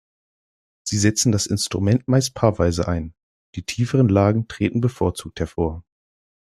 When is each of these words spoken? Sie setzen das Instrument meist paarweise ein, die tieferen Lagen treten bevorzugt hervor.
Sie 0.83 0.97
setzen 0.97 1.31
das 1.31 1.45
Instrument 1.45 2.07
meist 2.07 2.33
paarweise 2.33 2.87
ein, 2.87 3.13
die 3.53 3.61
tieferen 3.67 4.09
Lagen 4.09 4.47
treten 4.47 4.81
bevorzugt 4.81 5.39
hervor. 5.39 5.83